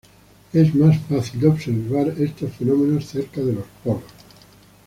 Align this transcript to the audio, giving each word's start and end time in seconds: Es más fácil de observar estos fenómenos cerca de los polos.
Es 0.51 0.73
más 0.73 0.99
fácil 1.01 1.41
de 1.41 1.47
observar 1.47 2.07
estos 2.19 2.51
fenómenos 2.53 3.05
cerca 3.05 3.39
de 3.41 3.53
los 3.53 3.65
polos. 3.83 4.01